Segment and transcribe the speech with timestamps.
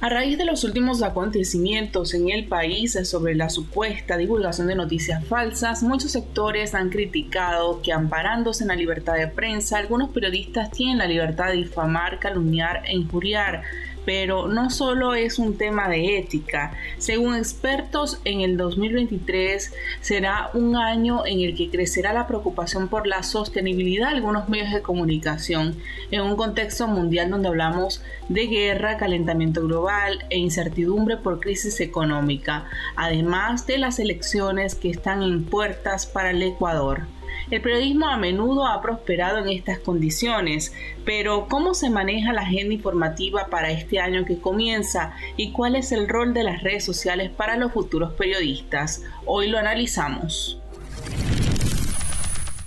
[0.00, 5.24] A raíz de los últimos acontecimientos en el país sobre la supuesta divulgación de noticias
[5.24, 10.98] falsas, muchos sectores han criticado que amparándose en la libertad de prensa, algunos periodistas tienen
[10.98, 13.64] la libertad de difamar, calumniar e injuriar
[14.08, 16.72] pero no solo es un tema de ética.
[16.96, 23.06] Según expertos, en el 2023 será un año en el que crecerá la preocupación por
[23.06, 25.76] la sostenibilidad de algunos medios de comunicación
[26.10, 32.64] en un contexto mundial donde hablamos de guerra, calentamiento global e incertidumbre por crisis económica,
[32.96, 37.17] además de las elecciones que están en puertas para el Ecuador.
[37.50, 42.74] El periodismo a menudo ha prosperado en estas condiciones, pero ¿cómo se maneja la agenda
[42.74, 47.30] informativa para este año que comienza y cuál es el rol de las redes sociales
[47.30, 49.04] para los futuros periodistas?
[49.24, 50.60] Hoy lo analizamos.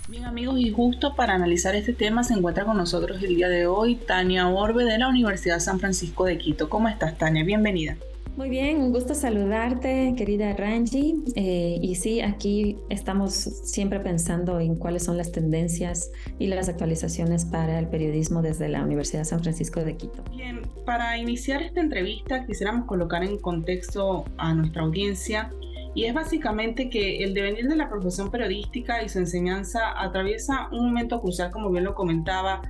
[0.08, 3.66] Bien amigos y justo para analizar este tema se encuentra con nosotros el día de
[3.66, 6.68] hoy Tania Orbe de la Universidad San Francisco de Quito.
[6.68, 7.44] ¿Cómo estás Tania?
[7.44, 7.96] Bienvenida.
[8.34, 11.22] Muy bien, un gusto saludarte, querida Rangi.
[11.36, 17.44] Eh, y sí, aquí estamos siempre pensando en cuáles son las tendencias y las actualizaciones
[17.44, 20.24] para el periodismo desde la Universidad San Francisco de Quito.
[20.30, 25.52] Bien, para iniciar esta entrevista quisiéramos colocar en contexto a nuestra audiencia
[25.94, 30.86] y es básicamente que el devenir de la profesión periodística y su enseñanza atraviesa un
[30.86, 32.62] momento crucial, como bien lo comentaba,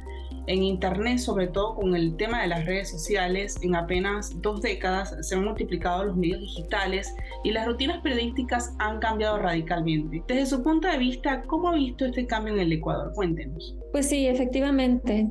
[0.46, 5.16] en Internet, sobre todo con el tema de las redes sociales, en apenas dos décadas
[5.20, 7.14] se han multiplicado los medios digitales
[7.44, 10.22] y las rutinas periodísticas han cambiado radicalmente.
[10.26, 13.12] Desde su punto de vista, ¿cómo ha visto este cambio en el Ecuador?
[13.14, 13.76] Cuéntenos.
[13.92, 15.28] Pues sí, efectivamente,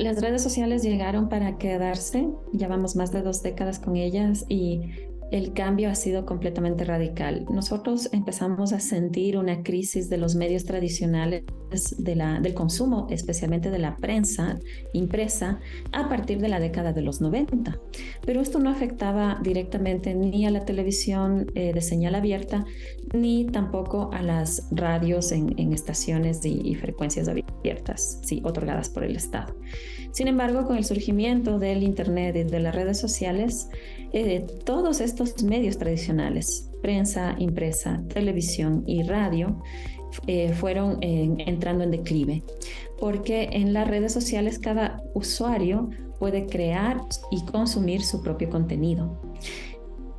[0.00, 4.80] las redes sociales llegaron para quedarse, llevamos más de dos décadas con ellas y
[5.30, 7.44] el cambio ha sido completamente radical.
[7.50, 11.44] Nosotros empezamos a sentir una crisis de los medios tradicionales
[11.98, 14.58] de la, del consumo, especialmente de la prensa
[14.94, 15.60] impresa,
[15.92, 17.78] a partir de la década de los 90.
[18.24, 22.64] Pero esto no afectaba directamente ni a la televisión eh, de señal abierta,
[23.12, 29.54] ni tampoco a las radios en, estaciones y, frecuencias abiertas, sí, otorgadas por el Estado.
[30.12, 33.68] Sin embargo, con el surgimiento del Internet y de las redes sociales,
[34.12, 39.60] eh, todos estos medios tradicionales, prensa, impresa, televisión y radio,
[40.26, 42.42] eh, fueron eh, entrando en declive,
[42.98, 49.20] porque en las redes sociales cada usuario puede crear y consumir su propio contenido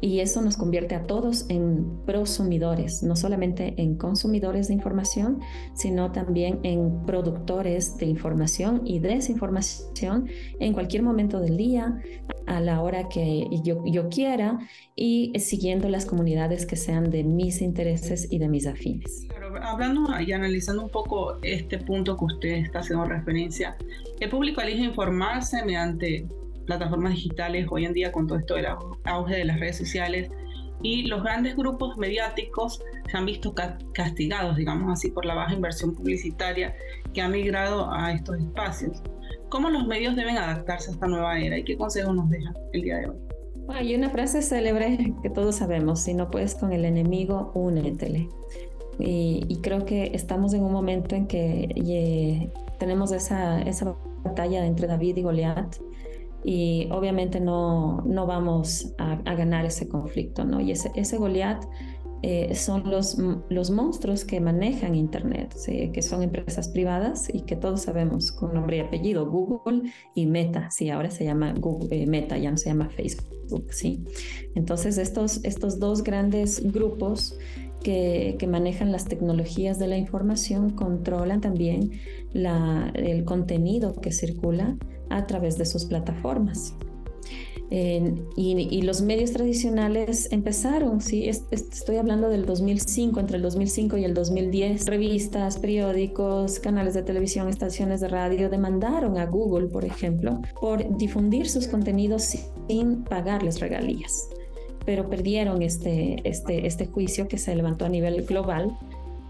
[0.01, 5.39] y eso nos convierte a todos en prosumidores, no solamente en consumidores de información,
[5.73, 10.27] sino también en productores de información y desinformación
[10.59, 12.01] en cualquier momento del día,
[12.47, 14.57] a la hora que yo, yo quiera
[14.95, 19.27] y siguiendo las comunidades que sean de mis intereses y de mis afines.
[19.61, 23.77] hablando y analizando un poco este punto que usted está haciendo referencia,
[24.19, 26.27] el público elige informarse mediante
[26.69, 28.67] plataformas digitales hoy en día con todo esto del
[29.05, 30.29] auge de las redes sociales
[30.83, 33.55] y los grandes grupos mediáticos se han visto
[33.93, 36.75] castigados, digamos así, por la baja inversión publicitaria
[37.11, 39.01] que ha migrado a estos espacios.
[39.49, 42.83] ¿Cómo los medios deben adaptarse a esta nueva era y qué consejos nos deja el
[42.83, 43.17] día de hoy?
[43.69, 48.29] Hay una frase célebre que todos sabemos, si no puedes con el enemigo, únetele.
[48.99, 54.65] Y, y creo que estamos en un momento en que eh, tenemos esa, esa batalla
[54.65, 55.88] entre David y Goliat
[56.43, 60.61] y obviamente no, no vamos a, ganar ese conflicto, ¿no?
[60.61, 61.63] Y ese, ese Goliat
[62.21, 63.17] eh, son los,
[63.49, 68.77] los monstruos que manejan Internet, que son empresas privadas y que todos sabemos con nombre
[68.77, 72.69] y apellido, Google y Meta, sí, ahora se llama Google, eh, Meta, ya no se
[72.69, 74.03] llama Facebook, sí.
[74.55, 77.37] Entonces estos, estos dos grandes grupos
[77.83, 81.91] que, manejan las tecnologías de la información controlan también
[82.33, 84.77] el contenido que circula
[85.09, 86.75] a través de sus plataformas.
[87.71, 91.29] y, los medios tradicionales empezaron, ¿sí?
[91.29, 97.47] estoy hablando del 2005, entre el 2005 y el 2010, revistas, periódicos, canales de televisión,
[97.47, 102.35] estaciones de radio demandaron a Google, por ejemplo, por difundir sus contenidos
[102.67, 104.29] sin pagarles regalías.
[104.89, 108.75] Pero perdieron este, este, este juicio que se levantó a nivel global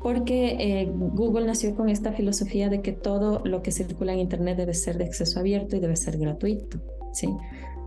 [0.01, 4.56] porque eh, Google nació con esta filosofía de que todo lo que circula en Internet
[4.56, 6.79] debe ser de acceso abierto y debe ser gratuito.
[7.11, 7.27] ¿sí?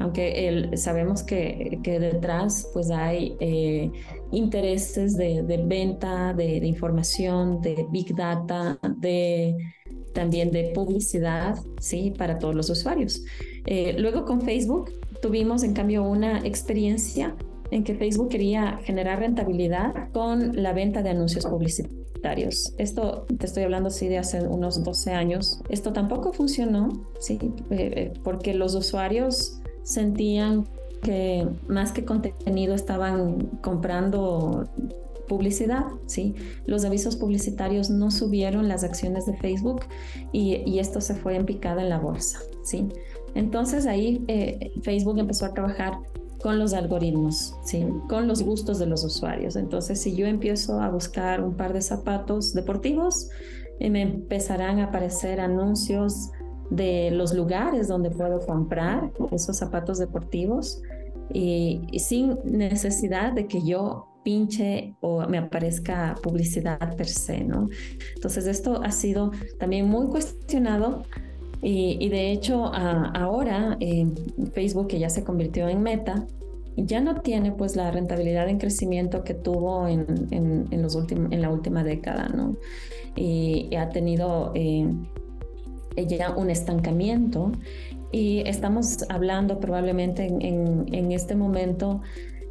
[0.00, 3.90] aunque sabemos que, detrás pues hay eh,
[4.32, 9.56] intereses de, venta, de, información, de big data, de
[10.12, 13.24] también de publicidad, sí, para todos los usuarios.
[13.64, 14.90] Eh, luego con Facebook
[15.22, 17.34] tuvimos en cambio una experiencia
[17.72, 22.74] en que Facebook quería generar rentabilidad con la venta de anuncios publicitarios.
[22.76, 25.62] Esto te estoy hablando sí de hace unos 12 años.
[25.70, 27.38] Esto tampoco funcionó, sí,
[27.70, 30.68] eh, porque los usuarios sentían
[31.02, 34.68] que más que contenido estaban comprando
[35.26, 36.34] publicidad, ¿sí?
[36.66, 39.80] Los avisos publicitarios no subieron las acciones de Facebook
[40.30, 42.86] y, esto se fue en picada en la bolsa, ¿sí?
[43.34, 45.94] Entonces ahí eh, Facebook empezó a trabajar
[46.42, 47.86] con los algoritmos, ¿sí?
[48.08, 49.56] con los gustos de los usuarios.
[49.56, 53.28] Entonces, si yo empiezo a buscar un par de zapatos deportivos,
[53.78, 56.30] eh, me empezarán a aparecer anuncios
[56.70, 60.80] de los lugares donde puedo comprar esos zapatos deportivos
[61.32, 67.68] y, sin necesidad de que yo pinche o me aparezca publicidad per se, ¿no?
[68.14, 71.02] Entonces esto ha sido también muy cuestionado
[71.62, 73.78] y, de hecho ahora
[74.52, 76.26] Facebook que ya se convirtió en meta,
[76.76, 81.50] ya no tiene pues la rentabilidad en crecimiento que tuvo en, en, los en la
[81.50, 82.56] última década, ¿no?
[83.14, 84.86] Y, ha tenido eh,
[86.08, 87.52] ya un estancamiento
[88.10, 92.02] y estamos hablando probablemente en, este momento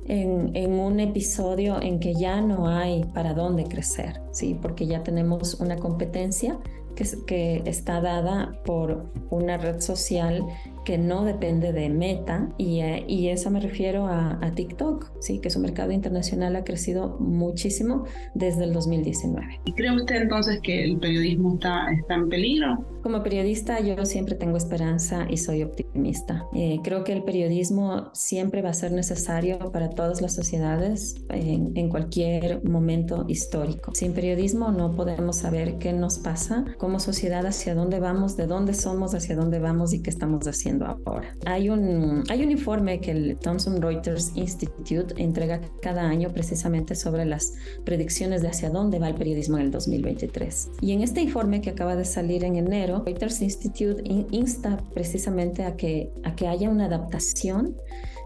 [0.06, 4.58] en, en, un episodio en que ya no hay para dónde crecer, ¿sí?
[4.60, 6.60] porque ya tenemos una competencia
[6.96, 10.44] que, que está dada por una red social
[10.84, 15.50] que no depende de Meta y, eh, y eso me refiero a, TikTok, sí, que
[15.50, 18.04] su mercado internacional ha crecido muchísimo
[18.34, 19.62] desde el 2019.
[19.64, 22.86] ¿Y cree usted entonces que el periodismo está, está en peligro?
[23.02, 26.46] Como periodista yo siempre tengo esperanza y soy optimista.
[26.54, 31.72] Eh, creo que el periodismo siempre va a ser necesario para todas las sociedades en,
[31.76, 33.94] en cualquier momento histórico.
[33.96, 38.74] Sin periodismo no podemos saber qué nos pasa como sociedad, hacia dónde vamos, de dónde
[38.74, 41.38] somos, hacia dónde vamos y qué estamos haciendo ahora.
[41.46, 47.26] Hay un, hay un informe que el Thomson Reuters Institute entrega cada año precisamente sobre
[47.26, 47.54] las
[47.86, 50.72] predicciones de hacia dónde va el periodismo en el 2023.
[50.82, 54.02] Y en este informe que acaba de salir en enero, Reuters Institute
[54.32, 57.76] insta precisamente a que, a que haya una adaptación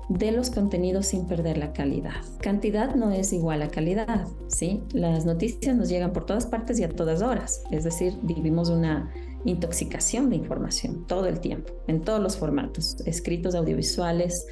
[0.10, 2.22] de los contenidos sin perder la calidad.
[2.40, 4.84] Cantidad no es igual a calidad, ¿sí?
[4.94, 9.12] Las noticias nos llegan por todas partes y a todas horas, es decir, vivimos una
[9.46, 14.48] intoxicación de información todo el tiempo, en todos los formatos, escritos, audiovisuales,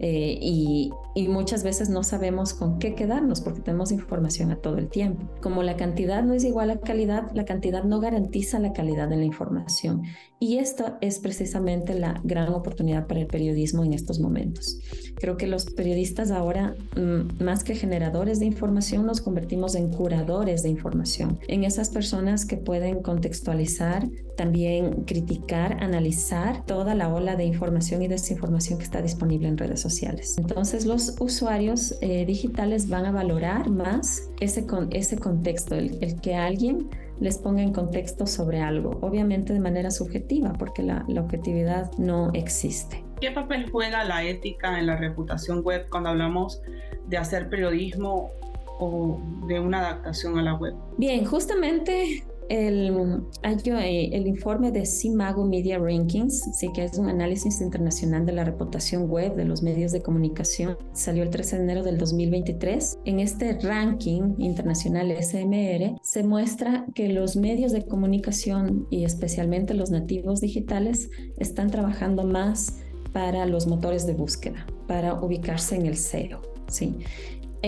[0.00, 0.92] eh, y,
[1.28, 5.28] muchas veces no sabemos con qué quedarnos porque tenemos información a todo el tiempo.
[5.40, 9.16] Como la cantidad no es igual a calidad, la cantidad no garantiza la calidad de
[9.16, 10.02] la información.
[10.38, 14.78] Y esta es precisamente la gran oportunidad para el periodismo en estos momentos.
[15.16, 20.62] Creo que los periodistas ahora, mm, más que generadores de información, nos convertimos en curadores
[20.62, 24.06] de información, en esas personas que pueden contextualizar,
[24.36, 29.80] también criticar, analizar toda la ola de información y desinformación que está disponible en redes
[29.80, 30.36] sociales.
[30.38, 36.20] Entonces los usuarios eh, digitales van a valorar más ese, con, ese contexto, el, el
[36.20, 36.88] que alguien
[37.20, 42.30] les ponga en contexto sobre algo, obviamente de manera subjetiva, porque la, la, objetividad no
[42.34, 43.04] existe.
[43.20, 46.60] ¿Qué papel juega la ética en la reputación web cuando hablamos
[47.06, 48.30] de hacer periodismo
[48.78, 50.74] o de una adaptación a la web?
[50.98, 57.60] Bien, justamente el, eh, el informe de CIMAGO Media Rankings, sí que es un análisis
[57.60, 61.82] internacional de la reputación web de los medios de comunicación, salió el 13 de enero
[61.82, 62.98] del 2023.
[63.04, 69.90] En este ranking internacional SMR se muestra que los medios de comunicación y especialmente los
[69.90, 72.78] nativos digitales están trabajando más
[73.12, 76.42] para los motores de búsqueda, para ubicarse en el SEO.
[76.68, 76.96] ¿sí?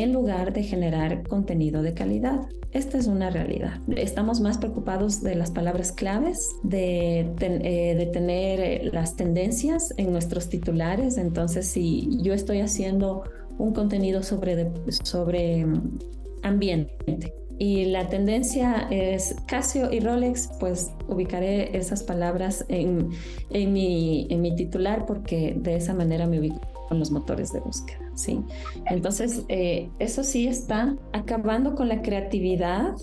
[0.03, 2.41] En lugar de generar contenido de calidad.
[2.73, 3.81] Esta es una realidad.
[3.97, 10.49] Estamos más preocupados de las palabras claves, de, eh, tener eh, las tendencias en nuestros
[10.49, 11.19] titulares.
[11.19, 13.25] Entonces, si yo estoy haciendo
[13.59, 14.71] un contenido sobre,
[15.03, 15.99] sobre mm,
[16.43, 23.09] ambiente y la tendencia es Casio y Rolex, pues ubicaré esas palabras en,
[23.51, 28.11] en, mi, en mi titular porque de esa manera me ubico los motores de búsqueda,
[28.15, 28.41] ¿sí?
[28.87, 32.95] Entonces, eh, eso sí está acabando con la creatividad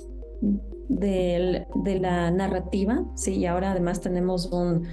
[0.90, 3.36] de la narrativa, ¿sí?
[3.36, 4.88] Y ahora además tenemos un,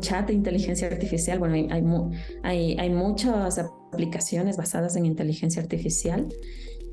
[0.00, 1.38] chat de inteligencia artificial.
[1.38, 1.54] Bueno,
[2.42, 6.28] hay, hay, muchas aplicaciones basadas en inteligencia artificial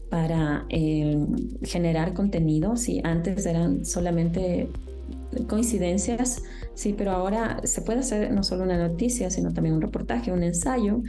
[0.10, 1.18] para eh,
[1.64, 2.74] generar contenido.
[3.04, 4.70] Antes eran solamente
[5.48, 6.44] coincidencias,
[6.74, 10.44] sí, pero ahora se puede hacer no solo una noticia, sino también un reportaje, un
[10.44, 11.02] ensayo.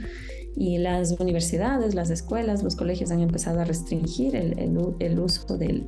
[0.53, 5.87] Y las universidades, las escuelas, los colegios han empezado a restringir el, uso del,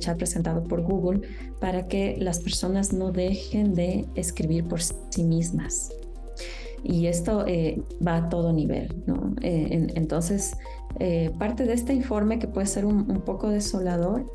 [0.00, 1.22] chat presentado por Google
[1.60, 5.90] para que las personas no dejen de escribir por sí mismas.
[6.84, 9.34] Y esto eh, va a todo nivel, ¿no?
[9.40, 10.56] Eh, entonces,
[10.98, 14.26] eh, parte de este informe que puede ser un poco desolador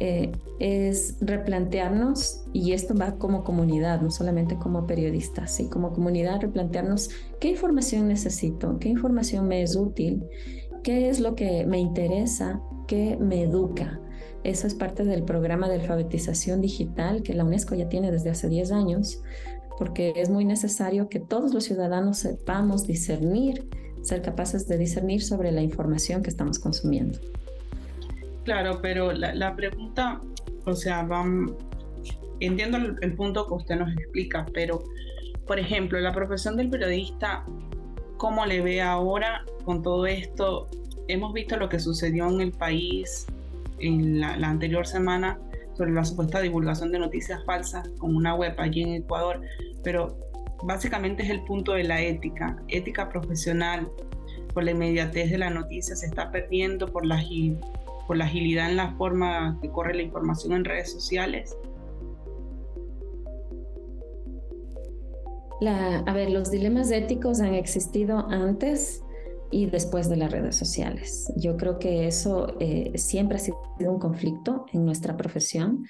[0.00, 6.40] eh, es replantearnos, y esto va como comunidad, no solamente como periodistas, sí, como comunidad
[6.40, 10.24] replantearnos qué información necesito, qué información me es útil,
[10.82, 14.00] qué es lo que me interesa, qué me educa.
[14.44, 18.48] Eso es parte del programa de alfabetización digital que la UNESCO ya tiene desde hace
[18.48, 19.20] 10 años,
[19.78, 23.68] porque es muy necesario que todos los ciudadanos sepamos discernir,
[24.02, 27.18] ser capaces de discernir sobre la información que estamos consumiendo.
[28.48, 30.22] Claro, pero la, pregunta,
[30.64, 31.54] o sea, van,
[32.40, 34.82] entiendo el, punto que usted nos explica, pero,
[35.46, 37.44] por ejemplo, la profesión del periodista,
[38.16, 40.66] ¿cómo le ve ahora con todo esto?
[41.08, 43.26] Hemos visto lo que sucedió en el país
[43.80, 45.38] en la, anterior semana
[45.74, 49.42] sobre la supuesta divulgación de noticias falsas con una web allí en Ecuador,
[49.84, 50.16] pero
[50.62, 53.86] básicamente es el punto de la ética, ética profesional,
[54.54, 57.18] por la inmediatez de la noticia se está perdiendo por la
[58.08, 61.54] por la agilidad en la forma que corre la información en redes sociales?
[65.66, 69.02] a ver, los dilemas éticos han existido antes
[69.50, 71.32] y después de las redes sociales.
[71.36, 75.84] Yo creo que eso eh, siempre ha sido un conflicto en nuestra profesión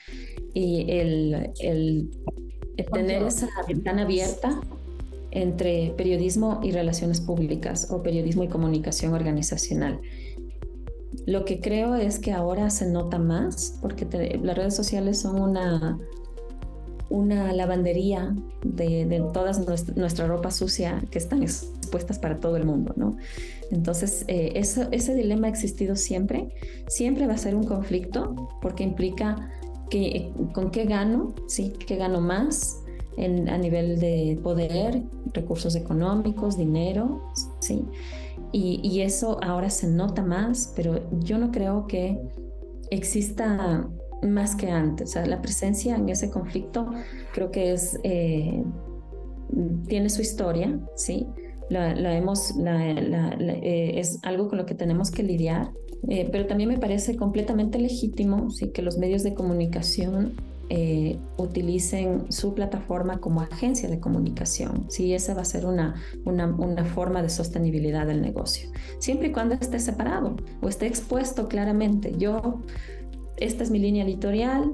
[0.55, 2.09] y el, el
[2.93, 4.59] tener esa ventana abierta
[5.33, 10.01] entre periodismo y relaciones públicas o periodismo y comunicación organizacional.
[11.29, 14.07] Lo que creo es que ahora se nota más porque
[14.43, 15.99] las redes sociales son una,
[17.11, 19.53] una lavandería de, de toda
[19.95, 23.19] nuestra, ropa sucia que están expuestas para todo el mundo, ¿no?
[23.71, 26.49] Entonces, eh, ese dilema ha existido siempre.
[26.87, 29.51] Siempre va a ser un conflicto porque implica
[29.91, 31.75] que, con qué gano, ¿sí?
[31.87, 32.81] ¿Qué gano más?
[33.19, 35.03] A nivel de poder,
[35.35, 37.21] recursos económicos, dinero,
[37.61, 37.85] ¿sí?
[38.53, 42.19] Y, eso ahora se nota más, pero yo no creo que
[42.91, 43.89] exista
[44.23, 45.11] más que antes.
[45.11, 46.91] O sea, la presencia en ese conflicto
[47.33, 48.65] creo que es, eh,
[49.87, 51.27] tiene su historia, ¿sí?
[51.69, 55.71] La, hemos, eh, es algo con lo que tenemos que lidiar,
[56.09, 58.71] eh, pero también me parece completamente legítimo ¿sí?
[58.71, 60.33] que los medios de comunicación
[60.71, 64.87] eh, utilicen su plataforma como agencia de comunicación.
[64.91, 65.95] Si esa va a ser una,
[66.25, 68.71] una, forma de sostenibilidad del negocio.
[68.99, 72.15] Siempre y cuando esté separado o esté expuesto claramente.
[72.19, 72.63] Yo,
[73.39, 74.73] esta es mi línea editorial,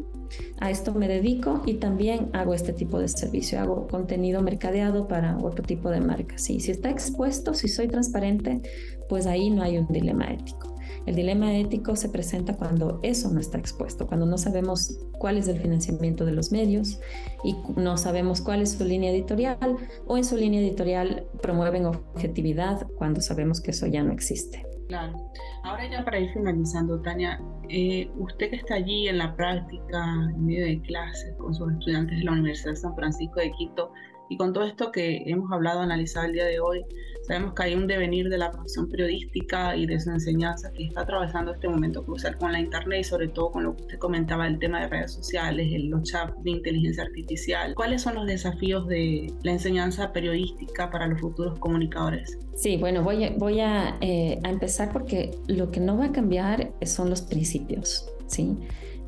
[0.61, 5.39] a esto me dedico y también hago este tipo de servicio, hago contenido mercadeado para
[5.39, 6.43] otro tipo de marcas.
[6.43, 8.63] si está expuesto, si soy transparente,
[9.09, 10.74] pues ahí no hay un dilema ético.
[11.07, 15.49] El dilema ético se presenta cuando eso no está expuesto, cuando no sabemos cuál es
[15.49, 17.01] el financiamiento de los medios
[17.43, 22.87] y no sabemos cuál es su línea editorial o en su línea editorial promueven objetividad
[22.97, 24.67] cuando sabemos que eso ya no existe.
[24.89, 25.31] Claro.
[25.63, 30.45] Ahora ya para ir finalizando, Tania, eh, usted que está allí en la práctica, en
[30.45, 33.93] medio de clases con sus estudiantes de la Universidad de San Francisco de Quito,
[34.29, 36.85] y con todo esto que hemos hablado, analizado el día de hoy,
[37.27, 41.03] Sabemos que hay un devenir de la profesión periodística y de su enseñanza que está
[41.03, 44.47] atravesando este momento crucial con la Internet y sobre todo con lo que usted comentaba,
[44.47, 47.75] el tema de redes sociales, los chats de inteligencia artificial.
[47.75, 52.39] ¿Cuáles son los desafíos de la enseñanza periodística para los futuros comunicadores?
[52.57, 56.73] Sí, bueno, voy, voy a, eh, a empezar porque lo que no va a cambiar
[56.83, 58.55] son los principios, ¿sí?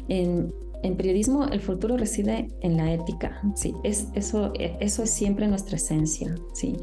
[0.08, 0.54] En,
[0.86, 5.76] en periodismo el futuro reside en la ética, sí, es, eso, eso es siempre nuestra
[5.76, 6.76] esencia, sí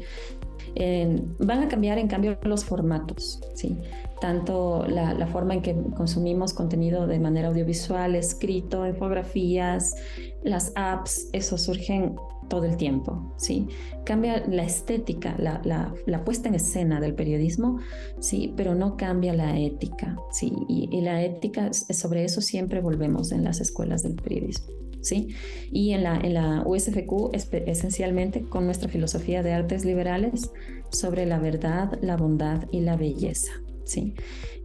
[1.38, 3.78] van a cambiar en cambio los formatos, ¿sí?
[4.24, 9.94] tanto la, forma en que consumimos contenido de manera audiovisual, escrito, infografías,
[10.42, 12.16] las apps, eso surgen
[12.48, 13.68] todo el tiempo, ¿sí?
[14.04, 15.60] Cambia la estética, la,
[16.06, 17.80] la, puesta en escena del periodismo,
[18.18, 18.54] ¿sí?
[18.56, 20.52] Pero no cambia la ética, ¿sí?
[20.68, 24.83] Y, y la ética, sobre eso siempre volvemos en las escuelas del periodismo.
[25.04, 25.28] ¿Sí?
[25.70, 27.30] Y en la, en la USFQ
[27.66, 30.50] esencialmente con nuestra filosofía de artes liberales
[30.90, 33.52] sobre la verdad, la bondad y la belleza.
[33.84, 34.14] Sí,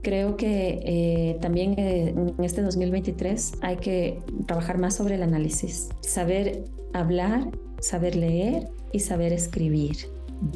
[0.02, 5.90] creo que eh, también eh, en este 2023 hay que trabajar más sobre el análisis,
[6.00, 7.50] saber hablar,
[7.82, 9.98] saber leer y saber escribir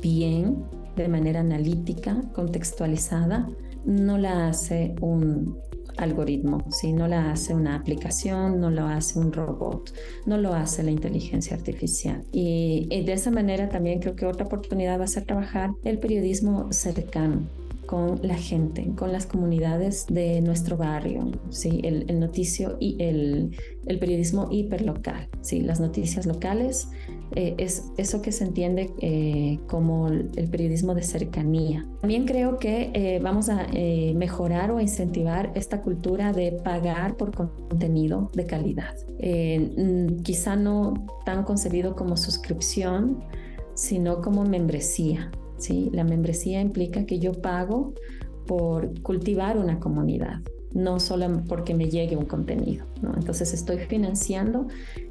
[0.02, 0.64] bien,
[0.96, 3.50] de manera analítica, contextualizada,
[3.86, 5.58] no la hace un
[5.98, 9.94] algoritmo, si no la hace una aplicación, no lo hace un robot,
[10.26, 12.24] no lo hace la inteligencia artificial.
[12.32, 16.00] Y, y de esa manera también creo que otra oportunidad va a ser trabajar el
[16.00, 17.42] periodismo cercano,
[17.86, 21.82] con la gente, con las comunidades de nuestro barrio, ¿sí?
[21.84, 25.62] el, el noticio y el, el, periodismo hiperlocal, ¿sí?
[25.62, 26.88] las noticias locales,
[27.36, 31.86] eh, es eso que se entiende eh, como el periodismo de cercanía.
[32.02, 33.68] También creo que eh, vamos a
[34.16, 38.96] mejorar o incentivar esta cultura de pagar por contenido de calidad.
[40.24, 40.94] Quizá no
[41.26, 43.24] tan concebido como suscripción,
[43.74, 45.32] sino como membresía.
[45.58, 45.90] ¿sí?
[45.94, 47.94] La membresía implica que yo pago
[48.46, 50.42] por cultivar una comunidad,
[50.74, 52.86] no solo porque me llegue un contenido.
[53.16, 54.68] Entonces estoy financiando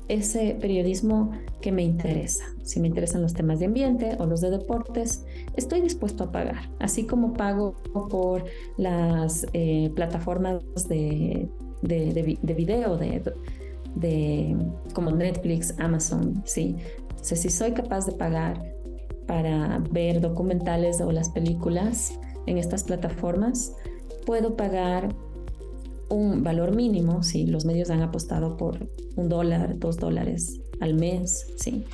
[0.09, 2.45] ese periodismo que me interesa.
[2.63, 5.25] Si me interesan los temas de ambiente o los de deportes,
[5.57, 6.71] estoy dispuesto a pagar.
[6.81, 7.75] Así como pago
[8.11, 8.45] por
[8.77, 11.49] las eh, plataformas de,
[11.83, 14.57] de, de, de video, de,
[14.95, 16.77] como Netflix, Amazon, ¿sí?
[17.21, 18.75] Si soy capaz de pagar
[19.27, 23.73] para ver documentales o las películas en estas plataformas,
[24.27, 25.15] puedo pagar
[26.13, 31.53] un valor mínimo, si los medios han apostado por un dólar, dos dólares al mes,
[31.57, 31.85] ¿sí?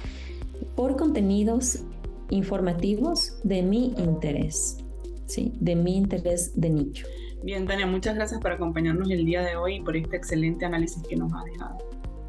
[0.74, 1.84] por contenidos
[2.30, 4.78] informativos de mi interés,
[5.26, 5.52] ¿sí?
[5.60, 7.06] de mi interés de nicho.
[7.42, 11.02] Bien, Tania, muchas gracias por acompañarnos el día de hoy y por este excelente análisis
[11.04, 11.78] que nos ha dejado.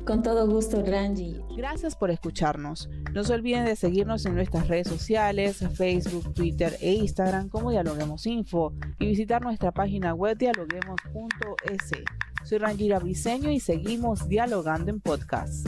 [0.09, 1.39] Con todo gusto, Ranji.
[1.55, 2.89] Gracias por escucharnos.
[3.13, 8.25] No se olviden de seguirnos en nuestras redes sociales, Facebook, Twitter e Instagram como Dialoguemos
[8.25, 11.91] Info y visitar nuestra página web dialoguemos.es.
[12.43, 15.67] Soy Rangira Briseño y seguimos dialogando en podcast.